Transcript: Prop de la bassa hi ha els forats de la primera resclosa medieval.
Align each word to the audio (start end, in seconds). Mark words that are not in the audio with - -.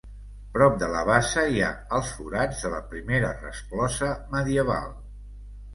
Prop 0.53 0.77
de 0.83 0.87
la 0.93 1.03
bassa 1.09 1.43
hi 1.51 1.61
ha 1.65 1.69
els 1.99 2.15
forats 2.21 2.65
de 2.65 2.73
la 2.77 2.81
primera 2.95 3.31
resclosa 3.45 4.13
medieval. 4.37 4.95